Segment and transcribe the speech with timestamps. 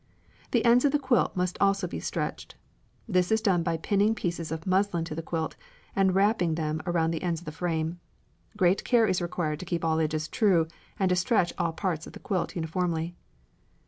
[0.49, 2.55] The ends of the quilt must also be stretched.
[3.07, 5.55] This is done by pinning pieces of muslin to the quilt
[5.95, 7.99] and wrapping them around the ends of the frame.
[8.57, 10.67] Great care is required to keep all edges true
[10.97, 13.13] and to stretch all parts of the quilt uniformly.